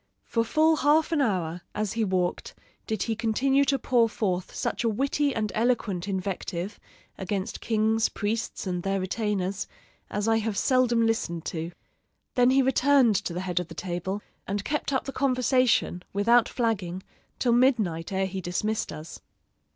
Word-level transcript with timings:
For 0.25 0.43
full 0.43 0.77
half 0.77 1.11
an 1.11 1.21
hour, 1.21 1.61
as 1.75 1.93
he 1.93 2.03
walked, 2.03 2.55
did 2.87 3.03
he 3.03 3.15
continue 3.15 3.63
to 3.65 3.77
pour 3.77 4.09
forth 4.09 4.51
such 4.55 4.83
a 4.83 4.89
witty 4.89 5.31
and 5.35 5.51
eloquent 5.53 6.07
invective 6.07 6.79
against 7.19 7.61
kings, 7.61 8.09
priests, 8.09 8.65
and 8.65 8.81
their 8.81 8.99
retainers, 8.99 9.67
as 10.09 10.27
I 10.27 10.37
have 10.39 10.57
seldom 10.57 11.05
listened 11.05 11.45
to. 11.53 11.71
Then 12.33 12.49
he 12.49 12.63
returned 12.63 13.15
to 13.17 13.31
the 13.31 13.41
head 13.41 13.59
of 13.59 13.67
the 13.67 13.75
table 13.75 14.23
and 14.47 14.63
kept 14.65 14.91
up 14.91 15.05
the 15.05 15.11
conversation, 15.13 16.01
without 16.13 16.49
flagging, 16.49 17.03
till 17.37 17.53
midnight 17.53 18.11
ere 18.11 18.25
he 18.25 18.41
dismissed 18.41 18.91
us. 18.91 19.21